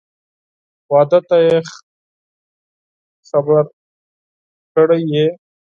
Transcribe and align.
واده 0.91 1.19
ته 1.27 1.37
یې 1.47 1.57
خبر 3.29 3.63
کړی 4.73 5.01
یې؟ 5.13 5.25